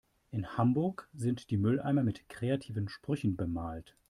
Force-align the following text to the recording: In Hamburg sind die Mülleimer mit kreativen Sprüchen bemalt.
In 0.31 0.57
Hamburg 0.57 1.07
sind 1.13 1.51
die 1.51 1.57
Mülleimer 1.57 2.01
mit 2.01 2.27
kreativen 2.27 2.89
Sprüchen 2.89 3.37
bemalt. 3.37 3.95